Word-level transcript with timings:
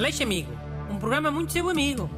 Aleixo 0.00 0.22
Amigo, 0.22 0.50
um 0.90 0.98
programa 0.98 1.30
muito 1.30 1.52
seu 1.52 1.68
amigo. 1.68 2.08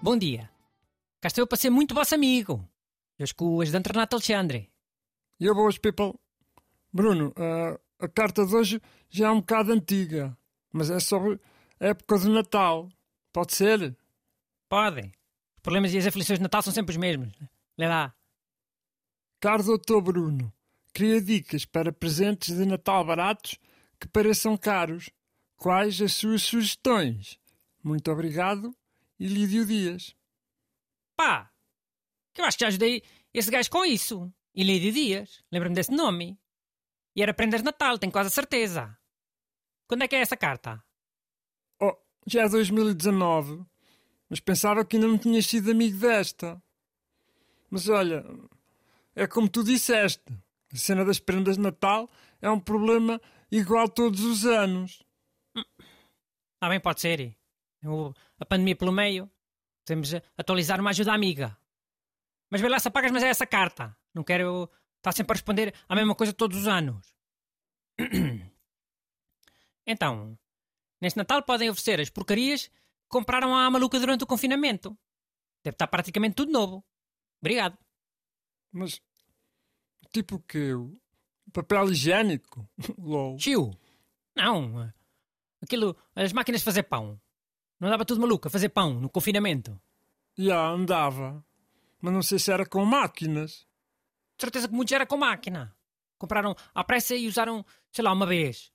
Bom 0.00 0.16
dia. 0.16 0.48
Cá 1.20 1.26
estou 1.26 1.42
eu 1.42 1.48
para 1.48 1.58
ser 1.58 1.68
muito 1.68 1.96
vosso 1.96 2.14
amigo. 2.14 2.64
Eu 3.18 3.26
com 3.34 3.56
o 3.56 3.60
ajudante 3.60 3.88
Renato 3.88 4.14
Alexandre. 4.14 4.70
E 5.40 5.52
boas, 5.52 5.78
people. 5.78 6.14
Bruno, 6.92 7.30
uh, 7.30 7.76
a 7.98 8.08
carta 8.08 8.46
de 8.46 8.54
hoje 8.54 8.80
já 9.10 9.26
é 9.26 9.30
um 9.32 9.40
bocado 9.40 9.72
antiga, 9.72 10.38
mas 10.72 10.90
é 10.90 11.00
sobre 11.00 11.40
a 11.80 11.86
época 11.86 12.20
do 12.20 12.32
Natal. 12.32 12.88
Pode 13.32 13.52
ser? 13.52 13.96
Pode. 14.68 15.00
Os 15.56 15.60
problemas 15.60 15.92
e 15.92 15.98
as 15.98 16.06
aflições 16.06 16.38
de 16.38 16.44
Natal 16.44 16.62
são 16.62 16.72
sempre 16.72 16.92
os 16.92 16.96
mesmos. 16.96 17.32
Lê 17.76 17.88
lá. 17.88 18.15
Caro 19.46 19.62
doutor 19.62 20.02
Bruno, 20.02 20.52
queria 20.92 21.22
dicas 21.22 21.64
para 21.64 21.92
presentes 21.92 22.56
de 22.56 22.66
Natal 22.66 23.04
baratos 23.04 23.60
que 24.00 24.08
pareçam 24.08 24.56
caros. 24.56 25.08
Quais 25.54 26.02
as 26.02 26.14
suas 26.14 26.42
sugestões? 26.42 27.38
Muito 27.80 28.10
obrigado 28.10 28.74
e 29.20 29.28
Lídio 29.28 29.64
Dias. 29.64 30.16
Pá! 31.14 31.48
Que 32.34 32.40
eu 32.40 32.44
acho 32.44 32.58
que 32.58 32.64
já 32.64 32.66
ajudei 32.66 33.04
esse 33.32 33.48
gajo 33.48 33.70
com 33.70 33.84
isso. 33.84 34.34
E 34.52 34.64
Lídio 34.64 34.90
Dias. 34.90 35.44
Lembra-me 35.52 35.76
desse 35.76 35.92
nome. 35.92 36.36
E 37.14 37.22
era 37.22 37.32
prendas 37.32 37.60
de 37.60 37.66
Natal, 37.66 38.00
tenho 38.00 38.10
quase 38.10 38.26
a 38.26 38.32
certeza. 38.32 38.98
Quando 39.86 40.02
é 40.02 40.08
que 40.08 40.16
é 40.16 40.22
essa 40.22 40.36
carta? 40.36 40.82
Oh, 41.80 41.96
já 42.26 42.42
é 42.42 42.48
2019. 42.48 43.64
Mas 44.28 44.40
pensava 44.40 44.84
que 44.84 44.96
ainda 44.96 45.06
não 45.06 45.16
tinhas 45.16 45.46
sido 45.46 45.70
amigo 45.70 45.98
desta. 45.98 46.60
Mas 47.70 47.88
olha, 47.88 48.26
é 49.16 49.26
como 49.26 49.48
tu 49.48 49.64
disseste. 49.64 50.32
A 50.72 50.76
cena 50.76 51.04
das 51.04 51.18
prendas 51.18 51.56
de 51.56 51.62
Natal 51.62 52.10
é 52.40 52.50
um 52.50 52.60
problema 52.60 53.20
igual 53.50 53.88
todos 53.88 54.20
os 54.20 54.44
anos. 54.44 55.02
Ah, 56.60 56.68
bem, 56.68 56.78
pode 56.78 57.00
ser. 57.00 57.36
A 58.38 58.44
pandemia 58.44 58.76
pelo 58.76 58.92
meio. 58.92 59.30
Temos 59.84 60.12
atualizar 60.36 60.80
uma 60.80 60.90
ajuda 60.90 61.12
amiga. 61.12 61.56
Mas 62.50 62.60
vê 62.60 62.68
lá 62.68 62.78
se 62.78 62.88
apagas, 62.88 63.10
mas 63.10 63.22
é 63.22 63.28
essa 63.28 63.46
carta. 63.46 63.96
Não 64.14 64.22
quero 64.22 64.70
estar 64.98 65.12
sempre 65.12 65.32
a 65.32 65.36
responder 65.36 65.74
a 65.88 65.94
mesma 65.94 66.14
coisa 66.14 66.32
todos 66.32 66.58
os 66.58 66.68
anos. 66.68 67.14
Então, 69.88 70.36
neste 71.00 71.16
Natal 71.16 71.44
podem 71.44 71.70
oferecer 71.70 72.00
as 72.00 72.10
porcarias 72.10 72.66
que 72.66 73.08
compraram 73.08 73.54
à 73.54 73.70
maluca 73.70 74.00
durante 74.00 74.24
o 74.24 74.26
confinamento. 74.26 74.98
Deve 75.62 75.76
estar 75.76 75.86
praticamente 75.86 76.34
tudo 76.34 76.50
novo. 76.50 76.84
Obrigado. 77.40 77.78
Mas, 78.72 79.00
tipo 80.16 80.38
que 80.40 80.72
Papel 81.52 81.90
higiênico? 81.90 82.68
LOL. 82.98 83.36
Tio, 83.36 83.70
não. 84.34 84.92
Aquilo, 85.62 85.96
as 86.14 86.32
máquinas 86.32 86.60
de 86.60 86.64
fazer 86.64 86.84
pão. 86.84 87.20
Não 87.78 87.90
dava 87.90 88.04
tudo 88.04 88.20
maluco 88.20 88.48
a 88.48 88.50
fazer 88.50 88.70
pão 88.70 89.00
no 89.00 89.10
confinamento? 89.10 89.78
Já, 90.36 90.68
andava. 90.68 91.44
Mas 92.00 92.12
não 92.12 92.22
sei 92.22 92.38
se 92.38 92.50
era 92.50 92.66
com 92.66 92.84
máquinas. 92.84 93.66
De 94.36 94.42
certeza 94.42 94.68
que 94.68 94.74
muitos 94.74 94.92
era 94.92 95.06
com 95.06 95.16
máquina. 95.16 95.74
Compraram 96.18 96.54
à 96.74 96.82
pressa 96.82 97.14
e 97.14 97.26
usaram, 97.26 97.64
sei 97.92 98.02
lá, 98.02 98.12
uma 98.12 98.26
vez. 98.26 98.72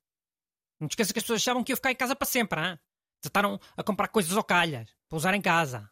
Não 0.80 0.88
te 0.88 0.92
esqueças 0.92 1.12
que 1.12 1.20
as 1.20 1.24
pessoas 1.24 1.42
achavam 1.42 1.64
que 1.64 1.72
ia 1.72 1.76
ficar 1.76 1.92
em 1.92 1.96
casa 1.96 2.16
para 2.16 2.28
sempre, 2.28 2.60
hein? 2.60 2.80
Desataram 3.22 3.60
a 3.78 3.84
comprar 3.84 4.08
coisas 4.08 4.36
ao 4.36 4.44
calhas, 4.44 4.96
para 5.08 5.18
usar 5.18 5.34
em 5.34 5.42
casa. 5.42 5.90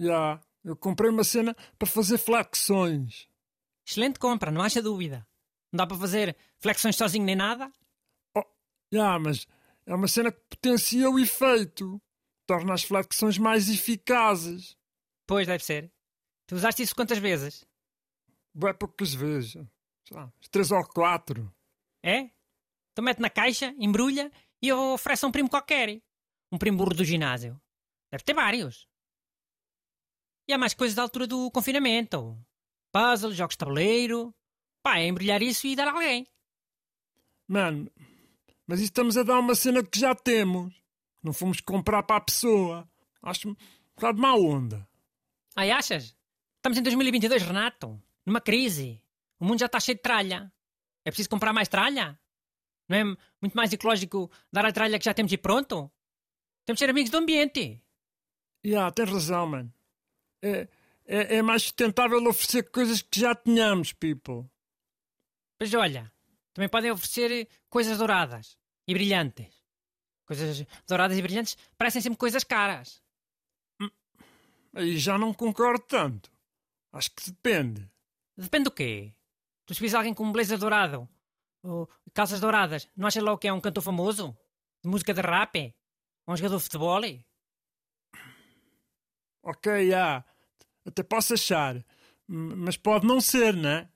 Já, 0.00 0.40
eu 0.62 0.76
comprei 0.76 1.10
uma 1.10 1.24
cena 1.24 1.54
para 1.78 1.88
fazer 1.88 2.16
flexões. 2.18 3.28
Excelente 3.86 4.18
compra, 4.18 4.50
não 4.50 4.62
haja 4.62 4.82
dúvida. 4.82 5.26
Não 5.72 5.78
dá 5.78 5.86
para 5.86 5.98
fazer 5.98 6.36
flexões 6.60 6.96
sozinho 6.96 7.24
nem 7.24 7.36
nada? 7.36 7.70
Oh, 8.36 8.44
já, 8.92 9.18
mas 9.18 9.46
é 9.86 9.94
uma 9.94 10.08
cena 10.08 10.32
que 10.32 10.40
potencia 10.48 11.10
o 11.10 11.18
efeito. 11.18 12.00
Torna 12.46 12.74
as 12.74 12.84
flexões 12.84 13.38
mais 13.38 13.68
eficazes. 13.68 14.76
Pois, 15.26 15.46
deve 15.46 15.64
ser. 15.64 15.92
Tu 16.46 16.54
usaste 16.54 16.82
isso 16.82 16.94
quantas 16.94 17.18
vezes? 17.18 17.66
Bem 18.54 18.74
poucas 18.74 19.14
vezes. 19.14 19.52
Sei 20.06 20.16
lá, 20.16 20.32
três 20.50 20.70
ou 20.70 20.84
quatro. 20.86 21.52
É? 22.02 22.30
Então 22.92 23.04
mete 23.04 23.20
na 23.20 23.30
caixa, 23.30 23.74
embrulha 23.78 24.30
e 24.62 24.68
eu 24.68 24.92
ofereço 24.92 25.26
a 25.26 25.28
um 25.28 25.32
primo 25.32 25.48
qualquer. 25.48 26.00
Um 26.52 26.58
primo 26.58 26.78
burro 26.78 26.94
do 26.94 27.04
ginásio. 27.04 27.60
Deve 28.10 28.22
ter 28.22 28.34
vários. 28.34 28.86
E 30.46 30.52
há 30.52 30.58
mais 30.58 30.74
coisas 30.74 30.94
da 30.94 31.02
altura 31.02 31.26
do 31.26 31.50
confinamento. 31.50 32.38
Puzzle, 32.94 33.32
jogos 33.32 33.54
de 33.54 33.58
tabuleiro. 33.58 34.32
Pá, 34.80 35.00
é 35.00 35.08
embrulhar 35.08 35.42
isso 35.42 35.66
e 35.66 35.74
dar 35.74 35.88
a 35.88 35.90
alguém. 35.90 36.28
Mano, 37.48 37.90
mas 38.68 38.80
estamos 38.80 39.16
a 39.16 39.24
dar 39.24 39.40
uma 39.40 39.56
cena 39.56 39.82
que 39.82 39.98
já 39.98 40.14
temos. 40.14 40.72
Não 41.20 41.32
fomos 41.32 41.60
comprar 41.60 42.04
para 42.04 42.18
a 42.18 42.20
pessoa. 42.20 42.88
Acho 43.20 43.50
um 43.50 43.56
bocado 43.96 44.20
má 44.20 44.36
onda. 44.36 44.88
Ai, 45.56 45.72
achas? 45.72 46.16
Estamos 46.56 46.78
em 46.78 46.82
2022, 46.82 47.42
Renato. 47.42 48.00
Numa 48.24 48.40
crise. 48.40 49.02
O 49.40 49.44
mundo 49.44 49.58
já 49.58 49.66
está 49.66 49.80
cheio 49.80 49.96
de 49.96 50.02
tralha. 50.02 50.52
É 51.04 51.10
preciso 51.10 51.28
comprar 51.28 51.52
mais 51.52 51.68
tralha? 51.68 52.16
Não 52.88 52.96
é 52.96 53.04
muito 53.04 53.54
mais 53.56 53.72
ecológico 53.72 54.30
dar 54.52 54.66
a 54.66 54.72
tralha 54.72 55.00
que 55.00 55.04
já 55.04 55.12
temos 55.12 55.32
e 55.32 55.36
pronto? 55.36 55.90
Temos 56.64 56.78
de 56.78 56.84
ser 56.84 56.90
amigos 56.90 57.10
do 57.10 57.18
ambiente. 57.18 57.82
Já, 58.64 58.70
yeah, 58.70 58.92
tens 58.92 59.10
razão, 59.10 59.48
mano. 59.48 59.74
É, 60.40 60.68
é, 61.06 61.36
é 61.36 61.42
mais 61.42 61.62
sustentável 61.62 62.22
oferecer 62.26 62.70
coisas 62.70 63.02
que 63.02 63.20
já 63.20 63.34
tínhamos, 63.34 63.92
people. 63.92 64.48
Pois 65.58 65.72
olha, 65.74 66.12
também 66.52 66.68
podem 66.68 66.90
oferecer 66.90 67.48
coisas 67.68 67.98
douradas 67.98 68.58
e 68.86 68.94
brilhantes. 68.94 69.62
Coisas 70.26 70.64
douradas 70.86 71.18
e 71.18 71.22
brilhantes 71.22 71.56
parecem 71.76 72.00
sempre 72.00 72.18
coisas 72.18 72.44
caras. 72.44 73.02
Aí 74.74 74.98
já 74.98 75.18
não 75.18 75.32
concordo 75.32 75.84
tanto. 75.84 76.30
Acho 76.92 77.10
que 77.10 77.30
depende. 77.30 77.88
Depende 78.36 78.64
do 78.64 78.70
quê? 78.70 79.14
Tu 79.66 79.74
se 79.74 79.80
vis 79.80 79.94
alguém 79.94 80.14
com 80.14 80.24
um 80.24 80.32
blazer 80.32 80.58
dourado 80.58 81.08
ou 81.62 81.88
calças 82.12 82.40
douradas, 82.40 82.88
não 82.94 83.06
achas 83.06 83.22
logo 83.22 83.38
que 83.38 83.48
é 83.48 83.52
um 83.52 83.60
cantor 83.60 83.82
famoso? 83.82 84.36
De 84.82 84.88
música 84.88 85.14
de 85.14 85.20
rap? 85.20 85.74
Ou 86.26 86.34
um 86.34 86.36
jogador 86.36 86.58
de 86.58 86.62
futebol? 86.64 87.00
Ok, 89.42 89.88
já. 89.88 90.24
Até 90.84 91.02
posso 91.02 91.34
achar. 91.34 91.84
Mas 92.26 92.76
pode 92.76 93.06
não 93.06 93.20
ser, 93.20 93.54
não 93.54 93.68
é? 93.68 93.88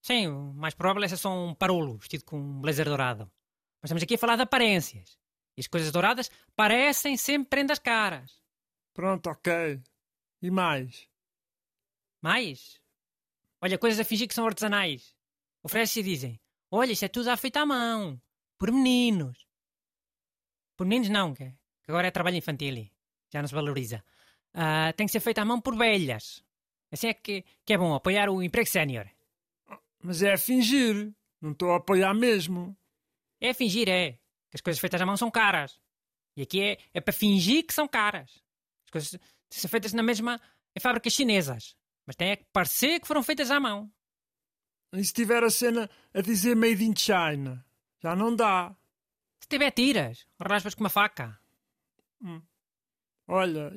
Sim, 0.00 0.26
o 0.28 0.52
mais 0.54 0.74
provável 0.74 1.04
é 1.04 1.08
ser 1.08 1.16
só 1.16 1.32
um 1.32 1.54
parolo 1.54 1.96
vestido 1.96 2.24
com 2.24 2.38
um 2.38 2.60
blazer 2.60 2.86
dourado. 2.86 3.30
Mas 3.80 3.88
estamos 3.88 4.02
aqui 4.02 4.14
a 4.14 4.18
falar 4.18 4.36
de 4.36 4.42
aparências. 4.42 5.18
E 5.56 5.60
as 5.60 5.66
coisas 5.66 5.92
douradas 5.92 6.30
parecem 6.56 7.16
sempre 7.16 7.50
prendas 7.50 7.78
caras. 7.78 8.42
Pronto, 8.94 9.28
ok. 9.28 9.80
E 10.40 10.50
mais? 10.50 11.08
Mais? 12.20 12.80
Olha, 13.60 13.78
coisas 13.78 14.00
a 14.00 14.04
fingir 14.04 14.26
que 14.26 14.34
são 14.34 14.46
artesanais. 14.46 15.14
Oferecem 15.62 16.00
e 16.00 16.04
dizem: 16.04 16.40
Olha, 16.70 16.92
isto 16.92 17.04
é 17.04 17.08
tudo 17.08 17.36
feito 17.36 17.58
à 17.58 17.66
mão. 17.66 18.20
Por 18.58 18.72
meninos. 18.72 19.46
Por 20.76 20.86
meninos 20.86 21.08
não, 21.10 21.34
que 21.34 21.54
agora 21.86 22.08
é 22.08 22.10
trabalho 22.10 22.36
infantil. 22.36 22.90
Já 23.32 23.40
não 23.40 23.48
se 23.48 23.54
valoriza. 23.54 24.04
Uh, 24.54 24.92
tem 24.96 25.06
que 25.06 25.12
ser 25.12 25.20
feito 25.20 25.38
à 25.38 25.44
mão 25.44 25.60
por 25.60 25.76
velhas. 25.76 26.44
Assim 26.90 27.08
é 27.08 27.14
que, 27.14 27.44
que 27.64 27.72
é 27.72 27.78
bom 27.78 27.94
apoiar 27.94 28.28
o 28.28 28.42
emprego 28.42 28.68
sénior. 28.68 29.08
Mas 30.02 30.22
é 30.22 30.34
a 30.34 30.38
fingir. 30.38 31.12
Não 31.40 31.52
estou 31.52 31.72
a 31.72 31.76
apoiar 31.76 32.12
mesmo. 32.14 32.76
É 33.40 33.50
a 33.50 33.54
fingir, 33.54 33.88
é. 33.88 34.12
Que 34.50 34.56
as 34.56 34.60
coisas 34.60 34.80
feitas 34.80 35.00
à 35.00 35.06
mão 35.06 35.16
são 35.16 35.30
caras. 35.30 35.80
E 36.36 36.42
aqui 36.42 36.60
é, 36.60 36.78
é 36.92 37.00
para 37.00 37.12
fingir 37.12 37.66
que 37.66 37.72
são 37.72 37.88
caras. 37.88 38.42
As 38.84 38.90
coisas 38.90 39.18
são 39.50 39.70
feitas 39.70 39.92
na 39.92 40.02
mesma 40.02 40.40
em 40.76 40.80
fábricas 40.80 41.12
chinesas. 41.12 41.76
Mas 42.06 42.16
tem 42.16 42.30
é 42.30 42.36
que 42.36 42.44
parecer 42.52 43.00
que 43.00 43.06
foram 43.06 43.22
feitas 43.22 43.50
à 43.50 43.58
mão. 43.58 43.90
E 44.92 45.02
se 45.04 45.12
tiver 45.12 45.42
a 45.42 45.50
cena 45.50 45.88
a 46.12 46.20
dizer 46.20 46.54
Made 46.54 46.84
in 46.84 46.94
China? 46.94 47.64
Já 48.02 48.14
não 48.14 48.34
dá. 48.34 48.76
Se 49.40 49.48
tiver 49.48 49.70
tiras, 49.70 50.26
raspas 50.40 50.74
com 50.74 50.84
uma 50.84 50.90
faca. 50.90 51.38
Hum. 52.22 52.42
Olha, 53.26 53.72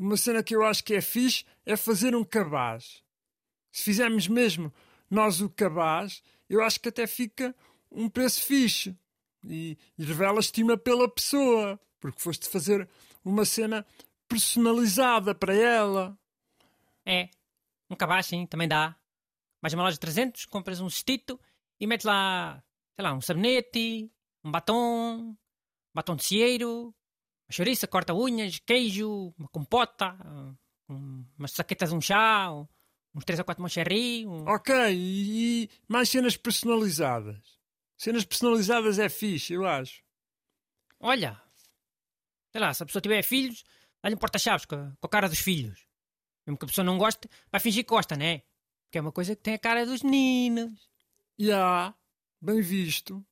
uma 0.00 0.16
cena 0.16 0.42
que 0.42 0.56
eu 0.56 0.64
acho 0.64 0.82
que 0.82 0.94
é 0.94 1.00
fixe 1.00 1.44
é 1.66 1.76
fazer 1.76 2.16
um 2.16 2.24
cabaz. 2.24 3.02
Se 3.70 3.82
fizermos 3.82 4.26
mesmo 4.26 4.72
nós 5.10 5.40
o 5.42 5.50
cabaz, 5.50 6.22
eu 6.48 6.62
acho 6.62 6.80
que 6.80 6.88
até 6.88 7.06
fica 7.06 7.54
um 7.90 8.08
preço 8.08 8.42
fixe. 8.42 8.96
E, 9.44 9.76
e 9.98 10.04
revela 10.04 10.40
estima 10.40 10.76
pela 10.76 11.08
pessoa, 11.08 11.78
porque 11.98 12.20
foste 12.20 12.48
fazer 12.48 12.88
uma 13.24 13.44
cena 13.44 13.86
personalizada 14.26 15.34
para 15.34 15.54
ela. 15.54 16.18
É, 17.04 17.28
um 17.88 17.96
cabaz 17.96 18.26
sim, 18.26 18.46
também 18.46 18.68
dá. 18.68 18.96
Vais 19.60 19.74
a 19.74 19.76
uma 19.76 19.84
loja 19.84 19.94
de 19.94 20.00
300, 20.00 20.46
compras 20.46 20.80
um 20.80 20.88
cestito 20.88 21.38
e 21.78 21.86
metes 21.86 22.04
lá, 22.04 22.62
sei 22.96 23.04
lá, 23.04 23.12
um 23.12 23.20
sabonete, 23.20 24.10
um 24.42 24.50
batom, 24.50 25.30
um 25.30 25.36
batom 25.94 26.16
de 26.16 26.24
cieiro, 26.24 26.94
uma 27.50 27.52
chouriça, 27.52 27.88
corta 27.88 28.14
unhas, 28.14 28.60
queijo, 28.60 29.34
uma 29.36 29.48
compota, 29.48 30.16
uma 30.88 31.48
saqueta 31.48 31.84
de 31.84 31.92
um 31.94 32.00
chá, 32.00 32.48
uns 33.12 33.24
3 33.24 33.40
ou 33.40 33.44
4 33.44 33.60
Moncherry. 33.60 34.24
Um... 34.24 34.44
Ok, 34.48 34.72
e, 34.94 35.64
e 35.64 35.70
mais 35.88 36.08
cenas 36.08 36.36
personalizadas. 36.36 37.58
Cenas 37.98 38.24
personalizadas 38.24 39.00
é 39.00 39.08
fixe, 39.08 39.52
eu 39.52 39.66
acho. 39.66 40.00
Olha, 41.00 41.42
sei 42.52 42.60
lá, 42.60 42.72
se 42.72 42.82
a 42.84 42.86
pessoa 42.86 43.02
tiver 43.02 43.20
filhos, 43.22 43.64
dá-lhe 44.00 44.14
um 44.14 44.18
porta-chaves 44.18 44.64
com, 44.64 44.76
a- 44.76 44.92
com 45.00 45.06
a 45.06 45.10
cara 45.10 45.28
dos 45.28 45.40
filhos. 45.40 45.86
Mesmo 46.46 46.56
que 46.56 46.64
a 46.64 46.68
pessoa 46.68 46.84
não 46.84 46.98
goste, 46.98 47.28
vai 47.50 47.60
fingir 47.60 47.84
que 47.84 47.90
gosta, 47.90 48.16
né? 48.16 48.42
Porque 48.84 48.98
é 48.98 49.00
uma 49.00 49.12
coisa 49.12 49.34
que 49.34 49.42
tem 49.42 49.54
a 49.54 49.58
cara 49.58 49.84
dos 49.84 50.02
meninos. 50.04 50.88
Já, 51.38 51.92
bem 52.40 52.60
visto. 52.60 53.24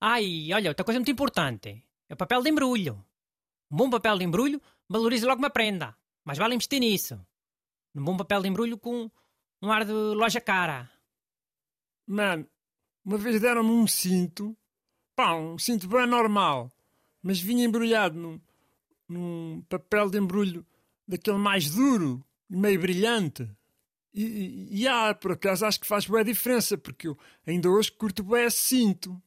Ai, 0.00 0.50
olha, 0.52 0.70
outra 0.70 0.84
coisa 0.84 1.00
muito 1.00 1.10
importante. 1.10 1.82
É 2.10 2.14
o 2.14 2.16
papel 2.16 2.42
de 2.42 2.50
embrulho. 2.50 3.02
Um 3.72 3.76
bom 3.76 3.88
papel 3.88 4.18
de 4.18 4.24
embrulho 4.24 4.60
valoriza 4.86 5.26
logo 5.26 5.38
uma 5.38 5.48
prenda. 5.48 5.96
Mas 6.22 6.36
vale 6.36 6.54
investir 6.54 6.78
nisso. 6.78 7.18
Um 7.94 8.04
bom 8.04 8.16
papel 8.18 8.42
de 8.42 8.48
embrulho 8.48 8.76
com 8.76 9.10
um 9.62 9.72
ar 9.72 9.84
de 9.86 9.92
loja 9.92 10.42
cara. 10.42 10.90
Mano, 12.06 12.46
uma 13.02 13.16
vez 13.16 13.40
deram-me 13.40 13.70
um 13.70 13.86
cinto, 13.86 14.54
pá, 15.16 15.34
um 15.34 15.58
cinto 15.58 15.88
bem 15.88 16.06
normal, 16.06 16.70
mas 17.22 17.40
vinha 17.40 17.64
embrulhado 17.64 18.18
num, 18.18 18.40
num 19.08 19.62
papel 19.62 20.10
de 20.10 20.18
embrulho 20.18 20.66
daquele 21.08 21.38
mais 21.38 21.70
duro 21.70 22.22
e 22.50 22.56
meio 22.56 22.78
brilhante. 22.78 23.48
E, 24.12 24.22
e, 24.22 24.82
e 24.82 24.88
ah, 24.88 25.14
por 25.14 25.32
acaso 25.32 25.64
acho 25.64 25.80
que 25.80 25.86
faz 25.86 26.06
boa 26.06 26.22
diferença, 26.22 26.76
porque 26.76 27.08
eu 27.08 27.18
ainda 27.46 27.70
hoje 27.70 27.90
curto 27.90 28.22
bem 28.22 28.44
esse 28.44 28.58
cinto. 28.58 29.20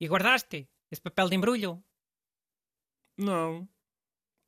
E 0.00 0.08
guardaste 0.08 0.66
esse 0.90 1.02
papel 1.02 1.28
de 1.28 1.36
embrulho? 1.36 1.82
Não. 3.18 3.68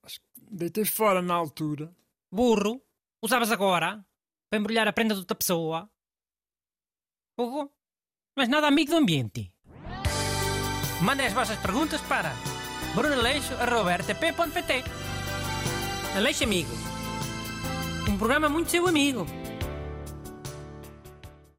Acho 0.05 0.21
que 0.21 0.27
deitei 0.51 0.85
fora 0.85 1.21
na 1.21 1.35
altura. 1.35 1.95
Burro. 2.33 2.81
Usavas 3.23 3.51
agora 3.51 4.03
para 4.49 4.59
embrulhar 4.59 4.89
a 4.89 4.93
prenda 4.93 5.15
de 5.15 5.21
outra 5.21 5.37
pessoa. 5.37 5.91
Fogo. 7.37 7.71
Mas 8.37 8.49
nada 8.49 8.67
amigo 8.69 8.93
do 8.93 8.97
ambiente. 8.97 9.53
Mandem 11.03 11.27
as 11.27 11.33
vossas 11.33 11.59
perguntas 11.59 12.01
para 12.03 12.33
brunaleixo.rtp.pt 12.95 14.85
Aleixo 16.17 16.45
Amigo. 16.45 16.71
Um 18.09 18.17
programa 18.19 18.49
muito 18.49 18.71
seu 18.71 18.87
amigo. 18.87 19.27